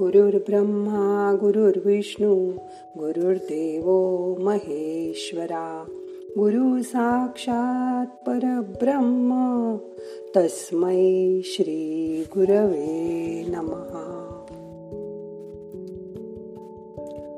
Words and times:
गुरुर्ब्रह्मा 0.00 1.36
गुरुर्विष्णू 1.40 2.52
गुरुर्देव 2.98 3.84
महेश्वरा. 4.38 5.84
गुरु 6.28 6.82
साक्षात 6.82 8.06
परब्रह्म 8.28 9.30
तस्मै 10.36 11.40
श्री 11.44 12.24
गुरवे 12.30 13.44
नमहा 13.48 14.44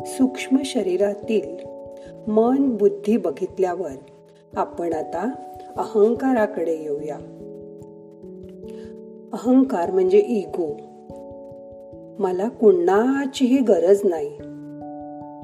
सूक्ष्म 0.06 0.56
शरीरातील 0.64 1.66
मन 2.30 2.76
बुद्धी 2.76 3.16
बघितल्यावर 3.16 3.96
आपण 4.56 4.92
आता 4.92 5.30
अहंकाराकडे 5.76 6.76
येऊया. 6.82 7.16
अहंकार 9.32 9.90
म्हणजे 9.90 10.18
इगो 10.18 10.91
मला 12.18 12.48
कुणाचीही 12.48 13.60
गरज 13.60 14.00
नाही. 14.04 14.28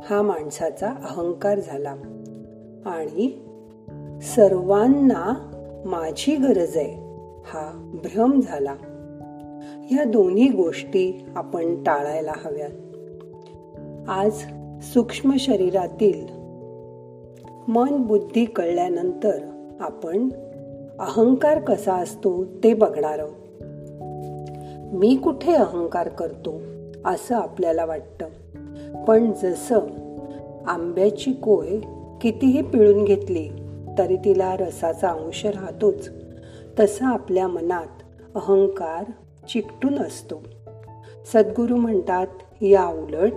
हा 0.04 0.22
माणसाचा 0.22 0.86
अहंकार 0.90 1.60
झाला. 1.60 1.94
आणि 2.86 3.40
सर्वांना 4.22 5.50
माझी 5.84 6.36
गरज 6.36 6.76
आहे. 6.76 7.08
हा 7.44 7.90
भ्रम 8.04 8.40
झाला. 8.40 8.74
या 9.90 10.04
दोन्ही 10.04 10.48
गोष्टी 10.48 11.24
आपण 11.36 11.82
टाळायला 11.82 12.32
हव्यात. 12.36 12.70
आज 14.08 14.42
सूक्ष्म 14.82 15.32
शरीरातील 15.38 16.26
मन 17.68 17.96
बुद्धी 17.96 18.44
कळल्यानंतर 18.44 19.38
आपण 19.80 20.28
अहंकार 20.98 21.60
कसा 21.60 21.94
असतो 21.94 22.44
ते 22.44 22.74
बघणार 22.74 23.18
आहोत. 23.18 23.47
मी 24.92 25.16
कुठे 25.16 25.54
अहंकार 25.54 26.08
करतो 26.08 26.60
असं 27.04 27.36
आपल्याला 27.36 27.84
वाटतं. 27.84 28.26
पण 29.04 29.32
जसं 29.42 29.78
आंब्याची 30.66 31.32
कोय 31.32 31.78
कितीही 32.20 32.62
पिळून 32.62 33.04
घेतली 33.04 33.48
तरी 33.98 34.16
तिला 34.16 34.56
रसाचा 34.56 35.08
अंश 35.08 35.46
राहतोच. 35.46 36.10
तसं 36.80 37.04
आपल्या 37.04 37.48
मनात 37.48 38.02
अहंकार 38.34 39.04
चिकटून 39.48 39.98
असतो. 39.98 40.42
सद्गुरू 41.32 41.76
म्हणतात 41.76 42.26
या 42.60 42.86
उलट 42.86 43.32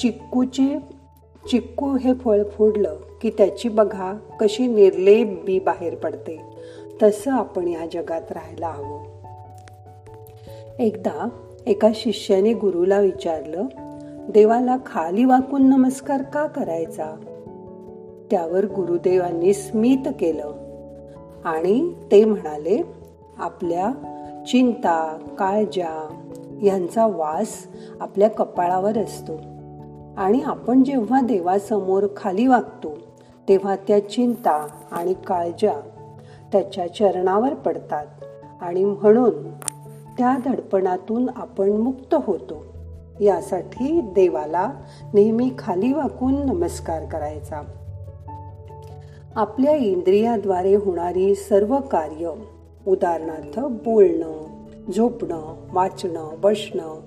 चिक्कूचे 0.00 0.78
चिक्कू 1.50 1.96
हे 1.96 2.14
फळ 2.14 2.42
फोडलं 2.42 2.96
की 3.22 3.30
त्याची 3.30 3.68
बघा 3.68 4.12
कशी 4.40 4.66
निर्लेप 4.66 5.42
बी 5.44 5.58
बाहेर 5.58 5.94
पडते. 5.94 6.40
तसं 7.02 7.30
आपण 7.30 7.68
या 7.68 7.86
जगात 7.92 8.32
राहायला 8.32 8.68
हवं. 8.68 9.11
एकदा 10.78 11.28
एका 11.66 11.88
शिष्याने 11.94 12.52
गुरुला 12.52 13.00
विचारलं 13.00 13.66
देवाला 14.30 14.76
खाली 14.86 15.24
वाकून 15.24 15.62
नमस्कार 15.62 16.22
का 16.22 16.46
करायचा? 16.46 17.16
त्यावर 18.30 18.64
गुरुदेवांनी 18.64 19.54
स्मित 19.54 20.08
केलं 20.20 20.52
आणि 21.44 21.92
ते 22.12 22.24
म्हणाले 22.24 22.82
आपल्या 23.38 23.90
चिंता 24.48 25.18
काळजा 25.38 26.22
यांचा 26.62 27.06
वास 27.06 27.48
आपल्या 28.00 28.30
कपाळावर 28.30 28.98
असतो 28.98 29.32
आणि 30.16 30.40
आपण 30.40 30.82
जेव्हा 30.82 31.20
देवासमोर 31.20 32.06
खाली 32.16 32.46
वागतो 32.46 32.98
तेव्हा 33.48 33.76
त्या 33.76 34.08
चिंता 34.08 34.66
आणि 34.92 35.14
काळजा 35.26 35.80
त्याच्या 36.52 36.94
चरणावर 36.94 37.54
पडतात 37.54 38.06
आणि 38.60 38.84
म्हणून 38.84 39.50
त्या 40.22 40.36
दडपणातून 40.44 41.28
आपण 41.36 41.70
मुक्त 41.70 42.14
होतो. 42.14 42.64
यासाठी 43.20 44.00
देवाला 44.00 44.72
नेहमी 45.14 45.52
खाली 45.58 45.92
वाकून 45.92 46.46
नमस्कार 46.46 47.04
करायचा. 47.04 47.62
आपल्या 49.36 49.74
इंद्रियाद्वारे 49.74 50.74
होणारी 50.74 51.34
सर्व 51.34 51.80
कार्य 51.80 52.30
उदाहरणार्थ 52.86 53.60
बोलणं 53.60 54.64
झोपणं 54.96 55.54
वाचणं 55.72 56.30
बसणं 56.38 57.00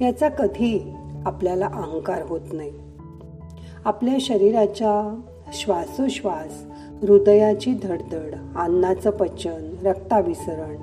याचा 0.00 0.28
कधी 0.28 0.92
आपल्याला 1.26 1.66
अहंकार 1.66 2.22
होत 2.22 2.52
नाही. 2.52 2.72
आपल्या 3.84 4.14
शरीराच्या 4.20 5.20
श्वासोश्वास 5.52 6.69
हृदयाची 7.02 7.74
धडधड 7.82 8.34
अन्नाचं 8.56 9.10
पचन 9.10 9.74
रक्ताभिसरण 9.84 10.76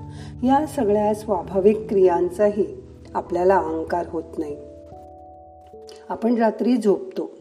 या 0.46 0.66
सगळ्या 0.66 1.14
स्वाभाविक 1.14 1.90
क्रियांचाही 1.90 2.66
आपल्याला 3.14 3.58
अहंकार 3.58 4.06
होत 4.10 4.24
नाही. 4.38 4.58
आपण 6.10 6.36
रात्री 6.36 6.78
झोपतो. 6.78 7.32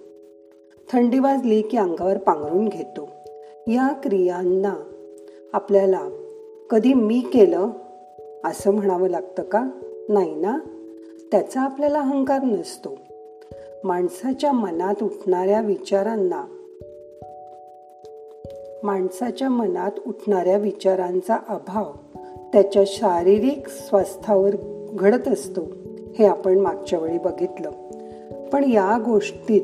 थंडी 0.93 1.19
वाजली 1.19 1.63
की 1.63 1.77
अंगावर 1.77 2.19
पांघरून 2.19 2.69
घेतो. 2.69 3.09
या 3.67 3.93
क्रियांना 4.05 4.75
आपल्याला 5.53 6.01
कधी 6.71 6.95
मी 6.95 7.21
केलं 7.21 7.69
असं 8.45 8.71
म्हणावं 8.71 9.09
लागतं 9.09 9.43
का? 9.43 9.69
नाही 10.09 10.35
ना? 10.35 10.59
त्याचा 11.31 11.61
आपल्याला 11.61 12.01
अहंकार 12.01 12.43
नसतो. 12.43 12.99
माणसाच्या 13.85 14.53
मनात 14.53 15.03
उठणाऱ्या 15.03 15.61
विचारांना 15.61 16.45
माणसाच्या 18.87 19.49
मनात 19.49 19.91
उठणाऱ्या 20.07 20.57
विचारांचा 20.57 21.37
अभाव 21.49 21.93
त्याच्या 22.53 22.83
शारीरिक 22.87 23.69
स्वास्थ्यावर 23.69 24.51
घडत 24.93 25.29
असतो 25.29 25.61
हे 26.19 26.27
आपण 26.27 26.59
मागच्या 26.59 26.99
वेळी 26.99 27.19
बघितलं. 27.19 27.71
पण 28.53 28.71
या 28.71 28.99
गोष्टीत 29.05 29.63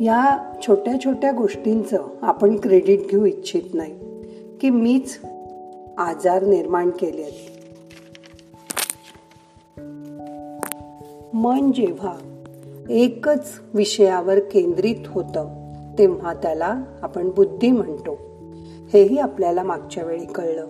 या 0.00 0.52
छोट्या 0.66 0.94
छोट्या 1.04 1.32
गोष्टींचं 1.32 1.98
आपण 2.22 2.56
क्रेडिट 2.56 3.00
घेऊ 3.08 3.24
इच्छित 3.24 3.74
नाही 3.74 3.94
की 4.60 4.70
मीच 4.70 5.18
आजार 5.98 6.42
निर्माण 6.42 6.90
केले 6.90 7.56
मन 11.34 11.72
जेव्हा 11.72 12.16
एकच 12.90 13.52
विषयावर 13.74 14.38
केंद्रित 14.38 15.06
होतं 15.06 15.65
तेव्हा 15.98 16.34
त्याला 16.34 16.82
आपण 17.02 17.30
बुद्धी 17.30 17.70
म्हणतो. 17.70 18.18
हेही 18.92 19.18
आपल्याला 19.18 19.62
मागच्या 19.62 20.04
वेळी 20.04 20.26
कळलं. 20.26 20.66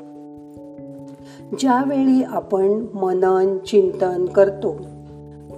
ज्यावेळी 1.58 2.22
आपण 2.22 2.86
मनन 2.94 3.58
चिंतन 3.58 4.24
करतो 4.24 4.76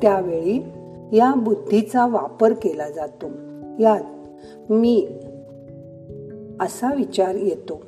त्यावेळी 0.03 0.65
या 1.12 1.34
बुद्धीचा 1.34 2.06
वापर 2.06 2.53
केला 2.53 2.91
जातो. 2.91 3.27
यात 3.79 4.29
मी 4.73 5.09
असा 6.61 6.95
विचार 6.95 7.35
येतो. 7.35 7.83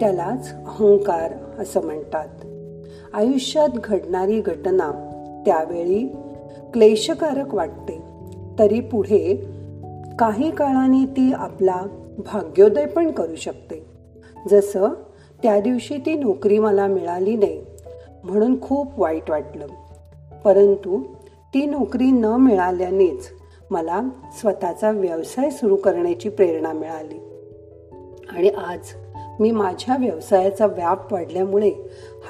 त्यालाच 0.00 0.54
अहंकार 0.54 1.32
असं 1.58 1.82
म्हणतात. 1.82 2.28
आयुष्यात 3.12 3.68
घडणारी 3.68 4.40
घटना 4.40 4.90
त्यावेळी 5.46 6.08
क्लेशकारक 6.72 7.54
वाटते. 7.54 8.02
तरी 8.58 8.80
पुढे 8.80 9.46
काही 10.20 10.50
काळाने 10.50 11.06
ती 11.06 11.32
आपला 11.32 11.82
भाग्योदय 12.18 12.86
पण 12.86 13.10
करू 13.10 13.34
शकते. 13.34 13.86
जसं 14.50 14.88
त्या 15.42 15.60
दिवशी 15.60 15.96
ती 15.96 16.14
नोकरी 16.14 16.58
मला 16.58 16.86
मिळाली 16.86 17.36
नाही 17.36 17.62
म्हणून 18.24 18.60
खूप 18.60 19.00
वाईट 19.00 19.30
वाटलं. 19.30 19.66
परंतु 20.44 21.02
ती 21.54 21.66
नोकरी 21.66 22.04
न 22.04 22.24
मिळाल्यानेच 22.24 23.28
मला 23.70 24.00
स्वतःचा 24.38 24.90
व्यवसाय 24.90 25.50
सुरू 25.50 25.76
करण्याची 25.76 26.28
प्रेरणा 26.28 26.72
मिळाली. 26.72 27.18
आणि 28.36 28.48
आज 28.48 28.78
मी 29.40 29.50
माझ्या 29.50 29.96
व्यवसायाचा 29.96 30.66
व्याप 30.66 31.12
वाढल्यामुळे 31.12 31.72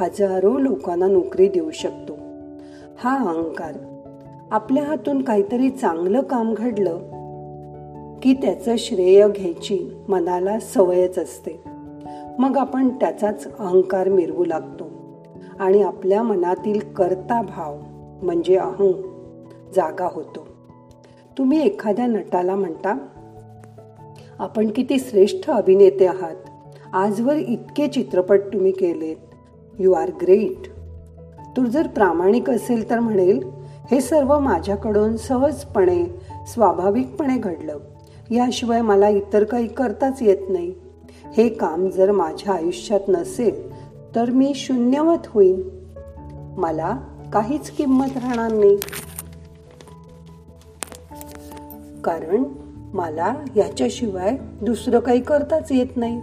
हजारो 0.00 0.59
लोकांना 0.59 1.06
नोकरी 1.06 1.49
देऊ 1.49 1.70
शकतो. 1.70 2.12
हा 2.99 3.19
अहंकार 3.19 3.73
आपल्या 4.50 4.85
हातून 4.85 5.23
काहीतरी 5.23 5.70
चांगलं 5.70 6.20
काम 6.20 6.55
घडलं 6.55 6.99
की 8.22 8.32
त्याचं 8.32 8.75
श्रेय 8.78 9.28
घ्यायची 9.28 9.90
मनाला 10.08 10.61
सवयच 10.61 11.19
असते. 11.19 11.61
मग 12.38 12.56
आपण 12.56 12.88
त्याचाच 12.88 13.58
अहंकार 13.58 14.08
मिरवू 14.08 14.44
लागतो. 14.44 14.90
आणि 15.58 15.82
आपल्या 15.82 16.22
मनातील 16.22 16.81
कर्ता 16.81 17.43
भाव 17.43 17.76
म्हणजे 18.22 18.56
अहं 18.56 18.93
जागा 19.76 20.08
होतो. 20.12 20.46
तुम्ही 21.38 21.62
एखाद्या 21.62 22.06
नटाला 22.06 22.55
म्हणता 22.55 22.99
आपण 24.38 24.69
किती 24.69 24.99
श्रेष्ठ 24.99 25.50
अभिनेते 25.50 26.06
आहात. 26.06 26.37
आजवर 26.93 27.34
इतके 27.34 27.88
चित्रपट 27.88 28.40
तुम्ही 28.52 28.72
केलेत. 28.72 29.17
यू 29.78 29.93
आर 29.93 30.11
ग्रेट 30.22 30.67
तू 31.56 31.64
जर 31.64 31.87
प्रामाणिक 31.87 32.50
असेल 32.50 32.90
तर 32.90 33.00
म्हणेल 33.00 33.50
हे 33.90 34.00
सर्व 34.00 34.38
माझ्याकडून 34.38 35.17
सहजपणे 35.17 36.05
स्वाभाविकपणे 36.46 37.38
घडलं. 37.38 37.78
याशिवाय 38.31 38.81
मला 38.81 39.09
इतर 39.09 39.44
काही 39.44 39.69
करताच 39.69 40.23
येत 40.23 40.37
नाही. 40.49 40.75
हे 41.37 41.49
काम 41.49 41.88
जर 41.88 42.11
माझ्या 42.11 42.55
आयुष्यात 42.55 43.00
नसेल 43.09 43.73
तर 44.15 44.31
मी 44.31 44.53
शून्यवत 44.55 45.27
होईन. 45.27 45.62
मला 46.56 46.99
काहीच 47.32 47.71
किंमत 47.71 48.17
राहणार 48.17 48.53
नाही. 48.53 48.77
कारण 52.05 52.44
मला 52.94 53.35
याच्याशिवाय 53.56 54.37
दुसरं 54.62 55.00
काही 55.00 55.21
करताच 55.21 55.73
येत 55.73 55.97
नाही. 55.97 56.21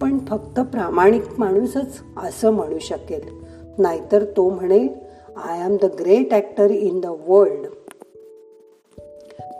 पण 0.00 0.18
फक्त 0.18 0.60
प्रामाणिक 0.60 1.22
माणूसच 1.38 2.02
असं 2.16 2.50
म्हणू 2.50 2.78
शकेल. 2.78 3.44
नाहीतर 3.78 4.24
तो 4.24 4.50
म्हणेल 4.50 4.88
I 5.36 5.60
am 5.60 5.76
the 5.82 5.84
great 5.84 6.32
actor 6.32 6.70
in 6.70 7.00
the 7.00 7.06
world 7.26 7.66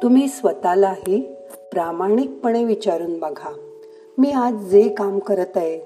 तुम्ही 0.02 0.28
स्वतःलाही 0.28 1.38
प्रामाणिकपणे 1.72 2.64
विचारून 2.64 3.18
बघा. 3.18 3.52
मी 4.18 4.30
आज 4.30 4.54
जे 4.54 4.88
काम 4.88 5.18
करत 5.18 5.56
आहे 5.56 5.80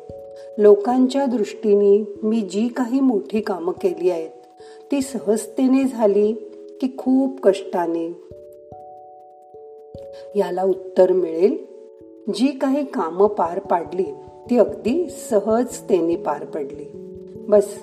लोकांच्या 0.58 1.26
दृष्टीने 1.26 2.18
मी 2.22 2.40
जी 2.40 2.68
काही 2.68 3.00
मोठी 3.00 3.40
कामं 3.40 3.72
केली 3.72 4.10
आहेत 4.10 4.30
ती 4.92 5.02
सहजतेने 5.02 5.84
झाली 5.84 6.32
की 6.80 6.94
खूप 6.98 7.40
कष्टाने. 7.42 8.08
याला 10.36 10.64
उत्तर 10.64 11.12
मिळेल 11.12 11.64
जी 12.34 12.46
काही 12.46 12.84
कामं 12.84 13.26
पार 13.26 13.58
पाडली 13.58 14.06
ती 14.50 14.58
अगदी 14.58 15.10
सहजतेने 15.10 16.16
पार 16.16 16.44
पडली. 16.44 16.84
बस 17.48 17.74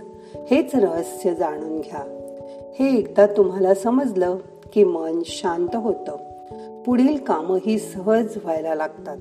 हेच 0.51 0.75
रहस्य 0.75 1.35
जाणून 1.35 1.81
घ्या. 1.81 2.03
हे 2.79 2.97
एकदा 2.97 3.25
तुम्हाला 3.25 3.73
समजलं 3.73 4.37
की 4.73 4.83
मन 4.83 5.21
शांत 5.25 5.75
होतं. 5.75 6.28
पुढील 6.85 7.17
कामही 7.17 7.79
सहज 7.79 8.37
व्हायला 8.43 8.75
लागतात. 8.75 9.17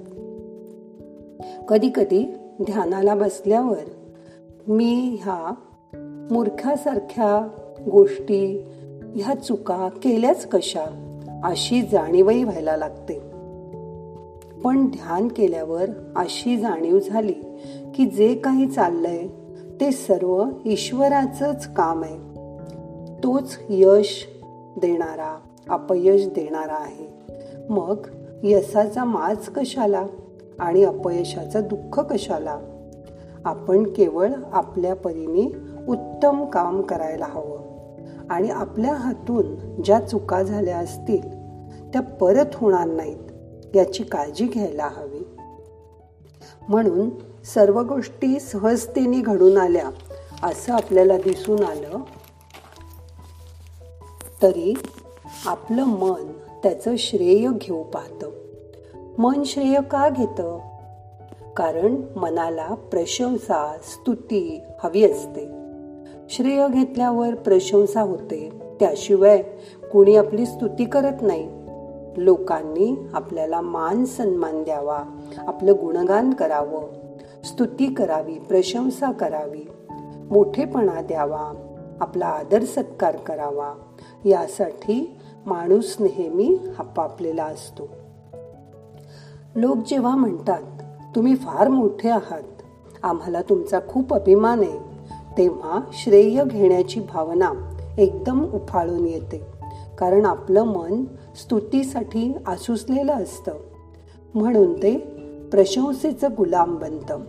कधी 1.68 1.90
कधी 1.94 2.34
ध्यानाला 2.62 3.14
बसल्यावर 3.14 3.90
मी 4.68 5.18
ह्या 5.22 5.54
मूर्खासारख्या 6.30 7.48
गोष्टी 7.90 8.64
ह्या 9.16 9.34
चुका 9.34 9.88
केल्याच 9.88 10.48
कशा 10.48 11.14
अशी 11.44 11.82
जाणीवही 11.82 12.44
व्हायला 12.44 12.76
लागते. 12.76 13.18
पण 14.60 14.86
ध्यान 14.86 15.28
केल्यावर 15.28 15.90
अशी 16.16 16.56
जाणीव 16.56 16.98
झाली 16.98 17.34
की 17.94 18.06
जे 18.06 18.34
काही 18.34 18.66
चाललंय 18.66 19.26
ते 19.80 19.92
सर्व 19.92 20.44
ईश्वराचंच 20.64 21.74
काम 21.74 22.02
आहे. 22.02 22.16
तोच 23.24 23.58
यश 23.70 24.28
देणारा 24.76 25.38
अपयश 25.68 26.26
देणारा 26.26 26.74
आहे. 26.74 27.17
मग 27.68 28.06
यशाचा 28.42 29.04
माज 29.04 29.48
कशाला 29.48 30.06
आणि 30.58 30.84
अपयशाचं 30.84 31.60
दुःख 31.62 32.00
कशाला? 32.00 32.58
आपण 33.44 33.82
केवळ 33.82 34.28
आपल्या 34.52 34.94
परीने 34.94 35.52
उत्तम 35.88 36.44
काम 36.44 36.82
करायला 36.82 37.24
हवं. 37.24 37.68
आणि 38.30 38.50
आपल्या 38.50 38.94
हातून 38.94 39.54
ज्या 39.82 40.00
चुका 40.00 40.42
झाल्या 40.42 40.78
असतील 40.78 41.22
त्या 41.92 42.02
परत 42.02 42.46
होणार 42.54 42.86
नाहीत 42.86 43.76
याची 43.76 44.02
काळजी 44.02 44.46
घ्यायला 44.46 44.88
हवी. 44.96 45.36
म्हणून 46.68 47.10
सर्व 47.54 47.82
गोष्टी 47.82 48.40
सहजतेने 48.40 49.20
घडून 49.20 49.56
आल्या 49.56 49.90
असं 50.42 50.72
आपल्याला 50.72 51.16
दिसून 51.16 51.64
आलं. 51.64 51.98
तरी 54.42 54.74
आपलं 55.46 55.84
मन 55.84 56.32
त्याचं 56.62 56.96
श्रेय 56.96 57.48
घेऊ 57.60 57.82
पाहतं. 57.82 58.30
मन 59.18 59.42
श्रेय 59.42 59.80
का 59.90 60.08
घेतं? 60.08 60.58
कारण 61.56 61.96
मनाला 62.16 62.66
प्रशंसा 62.66 63.76
स्तुती 63.82 64.62
हवी 64.84 65.04
असते. 65.04 65.48
श्रेय 66.30 66.68
घेतल्यावर 66.68 67.34
प्रशंसा 67.34 68.00
होते. 68.00 68.50
त्याशिवाय 68.80 69.42
कुणी 69.92 70.16
आपली 70.16 70.46
स्तुती 70.46 70.84
करत 70.84 71.22
नाही. 71.22 71.48
लोकांनी 72.16 73.06
आपल्याला 73.12 73.60
मान 73.60 74.04
सन्मान 74.04 74.62
द्यावा 74.62 75.04
आपलं 75.38 75.72
गुणगान 75.72 76.30
करावं. 76.30 76.82
स्तुती 77.44 77.94
करावी 77.94 78.38
प्रशंसा 78.38 79.12
करावी. 79.12 79.68
मोठेपणा 80.30 81.00
द्यावा 81.00 81.52
आपला 82.00 82.26
आदर 82.26 82.62
सत्कार 82.62 83.16
करावा. 83.16 83.74
यासाठी 84.24 85.17
माणूस 85.46 85.96
नेहमी 86.00 86.58
आपापलेला 86.78 87.44
असतो. 87.44 87.88
लोक 89.56 89.76
जेव्हा 89.76 90.16
म्हणतात 90.16 90.62
तुम्ही 91.16 91.34
फार 91.34 91.68
मोठे 91.68 92.10
आहात 92.10 92.62
आम्हाला 93.02 93.42
तुमचा 93.42 93.78
खूप 93.88 94.14
अभिमान 94.14 94.60
आहे 94.60 94.78
तेव्हा 95.38 95.80
श्रेय 95.92 96.44
घेण्याची 96.44 97.00
भावना 97.00 97.52
एकदम 97.98 98.44
उफाळून 98.52 99.06
येते. 99.06 99.46
कारण 99.98 100.24
आपलं 100.24 100.62
मन 100.62 101.04
स्तुतीसाठी 101.36 102.36
आसुसलेलं 102.46 103.12
असतं. 103.12 103.52
म्हणून 104.34 104.72
ते 104.72 104.98
प्रशंसेचं 105.52 106.28
गुलाम 106.38 106.76
बनतं. 106.76 107.20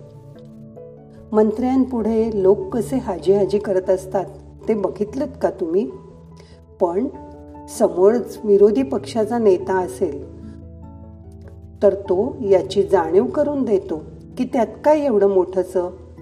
मंत्र्यांपुढे 1.32 2.44
लोक 2.44 2.58
कसे 2.74 2.98
हाजी 2.98 3.34
हाजी 3.34 3.60
करत 3.60 3.90
असतात 3.90 4.26
ते 4.68 4.74
बघितलं 4.74 5.26
का 5.26 5.50
तुम्ही? 5.50 5.92
पण 6.82 7.08
समोरच 7.78 8.40
विरोधी 8.44 8.84
पक्षाचा 8.84 9.38
नेता 9.38 9.80
असेल 9.80 10.40
तर 11.84 11.94
तो 11.94 12.36
याची 12.42 12.84
जाणीव 12.84 13.26
करून 13.26 13.64
देतो 13.64 14.04
की 14.38 14.44
त्यात 14.54 14.68
काय 14.86 15.00
एवढं 15.00 15.28
मोठंच. 15.28 15.78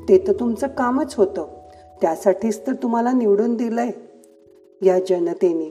ते 0.10 0.24
तर 0.28 0.34
तुमचं 0.34 0.68
कामच 0.68 1.16
होतं. 1.16 1.48
त्यासाठीच 2.02 2.68
तर 2.68 2.74
तुम्हाला 2.74 3.12
निवडून 3.12 3.56
दिलंय 3.56 3.90
या 4.82 5.00
जनतेने. 5.00 5.70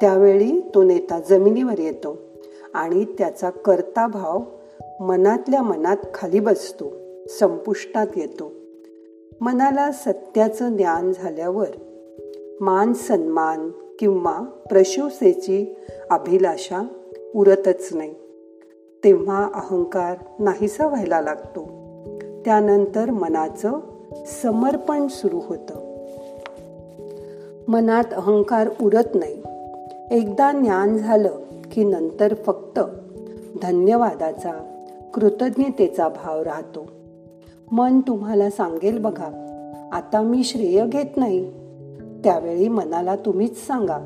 त्यावेळी 0.00 0.60
तो 0.74 0.82
नेता 0.82 1.20
जमिनीवर 1.30 1.78
येतो 1.78 2.18
आणि 2.74 3.04
त्याचा 3.04 3.50
कर्ता 3.50 4.06
भाव 4.06 4.40
मनातल्या 5.00 5.62
मनात 5.62 5.96
खाली 6.14 6.40
बसतो 6.40 6.92
संपुष्टात 7.28 8.06
येतो. 8.16 8.52
मनाला 9.40 9.92
सत्याचं 9.92 10.76
ज्ञान 10.76 11.12
झाल्यावर 11.12 11.66
मान 12.60 12.92
सन्मान 12.92 13.70
किंवा 14.02 14.40
प्रशंसेची 14.68 15.74
अभिलाषा 16.10 16.86
उरतच 17.34 17.88
नाही. 17.92 18.14
तेव्हा 19.04 19.50
अहंकार 19.54 20.16
नाहीसा 20.38 20.86
व्हायला 20.86 21.20
लागतो. 21.20 21.68
त्यानंतर 22.44 23.10
मनाचं 23.10 23.78
समर्पण 24.42 25.06
सुरू 25.06 25.40
होतं. 25.46 25.74
मनात 27.68 28.04
अहंकार 28.12 28.68
उरत 28.82 29.14
नाही. 29.14 29.42
एकदा 30.10 30.52
ज्ञान 30.52 30.96
झालं 30.98 31.30
की 31.72 31.84
नंतर 31.84 32.34
फक्त 32.34 32.80
धन्यवादाचा 33.62 34.84
कृतज्ञतेचा 35.14 36.08
भाव 36.08 36.42
राहतो. 36.42 36.86
मन 37.72 38.00
तुम्हाला 38.00 38.50
सांगेल 38.50 38.98
बघा 38.98 39.58
आता 39.92 40.20
मी 40.20 40.44
श्रेय 40.44 40.86
घेत 40.86 41.16
नाही. 41.16 41.61
त्यावेळी 42.24 42.68
मनाला 42.68 43.16
तुम्हीच 43.16 43.66
सांगा. 43.66 43.98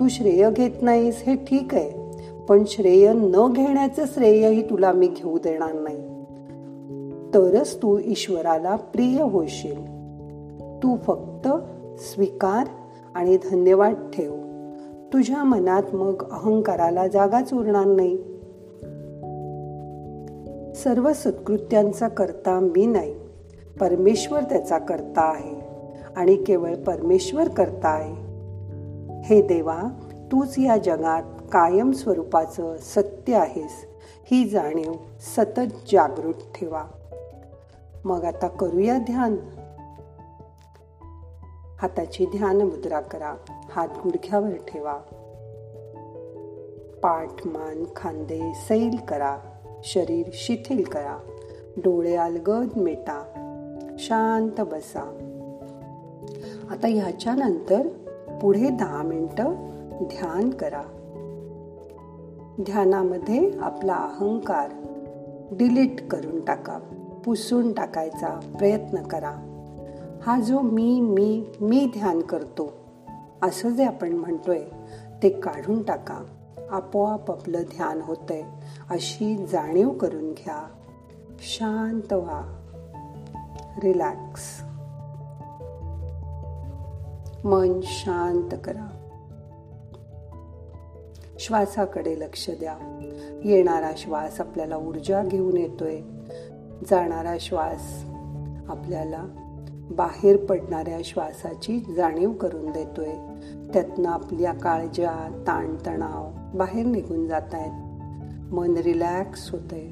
तू 0.00 0.08
श्रेय 0.08 0.50
घेत 0.50 0.70
नाहीस 0.82 1.22
हे 1.26 1.34
ठीक 1.34 1.74
आहे 1.74 2.08
पण 2.48 2.62
श्रेय 2.66 3.12
न 3.12 3.52
घेण्याचं 3.52 4.04
श्रेयही 4.06 4.70
तुला 4.70 4.92
मी 4.92 5.06
घेऊ 5.06 5.38
देणार 5.38 5.72
नाही. 5.72 6.08
तरच 7.34 7.76
तू 7.76 7.98
ईश्वराला 8.04 8.76
प्रिय 8.76 9.22
होशील. 9.22 9.84
तू 10.82 10.96
फक्त 10.96 11.48
स्वीकार 12.00 12.66
आणि 13.14 13.36
धन्यवाद 13.36 14.10
ठेव. 14.14 14.34
तुझ्या 15.12 15.44
मनात 15.44 15.82
मग 15.92 16.22
अहंकाराला 16.30 17.06
जागाच 17.06 17.54
उरणार 17.54 17.86
नाही. 17.86 18.16
सर्व 20.74 21.12
सत्कृत्यांचा 21.12 22.08
करता 22.08 22.60
मी 22.60 22.86
नाही 22.86 23.14
परमेश्वर 23.80 24.40
त्याचा 24.40 24.78
करता 24.78 25.20
आहे. 25.20 25.57
आणि 26.16 26.36
केवळ 26.36 26.74
परमेश्वर 26.74 27.48
करता 27.48 27.88
आहे 27.88 28.28
हे 29.22 29.42
देवा 29.42 29.82
तूच 30.32 30.58
या 30.58 30.76
जगात 30.76 31.22
कायम 31.52 31.90
स्वरूपाचं 31.90 32.76
सत्य 32.76 33.34
आहेस. 33.34 33.72
ही 34.30 34.48
जाणीव 34.48 34.92
सतत 35.20 35.92
जागृत 35.92 36.34
ठेवा. 36.34 36.84
मग 38.04 38.24
आता 38.24 38.48
करूया 38.48 38.98
ध्यान. 38.98 39.36
हाताची 41.78 42.26
ध्यान 42.26 42.56
मुद्रा 42.56 43.00
करा. 43.00 43.34
हात 43.70 43.88
गुडघ्यावर 44.04 44.50
ठेवा. 44.50 44.98
पाठ 47.02 47.46
मान 47.46 47.84
खांदे 47.96 48.52
सैल 48.54 48.96
करा. 49.08 49.38
शरीर 49.84 50.26
शिथिल 50.32 50.82
करा. 50.82 51.18
डोळे 51.76 52.16
अलगद 52.16 52.68
मिटा. 52.76 53.22
शांत 53.98 54.60
बसा. 54.60 55.27
आता 56.70 56.86
ह्याच्यानंतर 56.86 57.88
पुढे 58.42 58.68
दहा 58.68 59.02
मिनटं 59.02 59.44
ध्यान 60.02 60.50
करा. 60.50 60.82
ध्यानामध्ये 62.60 63.58
आपला 63.60 63.94
अहंकार 63.94 64.70
डिलीट 65.52 66.08
करून 66.08 66.44
टाका 66.44 66.78
पुसून 67.24 67.72
टाकायचा 67.72 68.40
प्रयत्न 68.58 69.02
करा. 69.02 69.34
हा 70.26 70.40
जो 70.40 70.60
मी 70.60 71.00
मी 71.00 71.44
मी 71.60 71.90
ध्यान 71.98 72.20
करतो 72.20 72.72
असं 73.42 73.68
जे 73.68 73.84
आपण 73.84 74.12
म्हणतोय 74.12 74.64
ते 75.22 75.28
काढून 75.28 75.82
टाका. 75.82 76.24
आपोआप 76.70 77.30
आपलं 77.30 77.62
ध्यान 77.62 78.00
होतंय 78.02 78.42
अशी 78.90 79.46
जाणीव 79.52 79.90
करून 79.90 80.32
घ्या. 80.32 80.66
शांत 81.38 82.12
व्हा. 82.12 82.42
रिलॅक्स. 83.82 84.67
मन 87.48 87.80
शांत 87.82 88.58
करा. 88.64 88.94
श्वासाकडे 91.38 92.20
लक्ष 92.20 92.50
द्या. 92.50 92.78
येणारा 93.44 93.90
श्वास 93.96 94.40
आपल्याला 94.40 94.76
ऊर्जा 94.76 95.22
घेऊन 95.22 95.56
येतोय. 95.56 96.00
जाणारा 96.90 97.36
श्वास 97.40 98.04
आपल्याला 98.68 99.24
बाहेर 99.90 100.44
पडणाऱ्या 100.44 100.98
श्वासाची 101.04 101.94
जाणीव 101.96 102.32
करून 102.32 102.70
देतोय. 102.70 103.12
त्यातनं 103.72 104.08
आपल्या 104.08 104.52
काळजा 104.52 105.44
ताणतणाव 105.46 106.56
बाहेर 106.58 106.86
निघून 106.86 107.26
जात 107.26 107.54
आहेत 107.54 107.72
मन 108.54 108.76
रिलॅक्स 108.76 109.50
होतंय. 109.50 109.86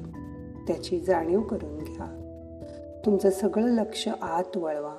त्याची 0.67 0.99
जाणीव 0.99 1.41
करून 1.41 1.77
घ्या. 1.77 2.13
तुमचं 3.05 3.29
सगळं 3.29 3.65
लक्ष 3.65 4.07
आत 4.21 4.57
वळवा. 4.57 4.95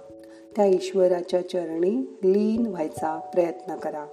त्या 0.58 0.66
ईश्वराच्या 0.66 1.48
चरणी 1.48 2.18
लीन 2.24 2.66
व्हायचा 2.66 3.18
प्रयत्न 3.18 3.76
करा. 3.76 4.06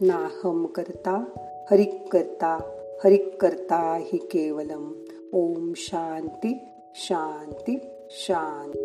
नाहम 0.00 0.66
करता 0.66 1.24
हरिक 1.70 2.08
करता 2.12 2.58
हरिक 3.04 3.42
करता 3.42 3.98
हि 4.00 4.18
केवलम. 4.18 4.92
ओम 5.32 5.72
शांती 5.76 6.58
शांती 6.94 7.78
शांती. 8.10 8.83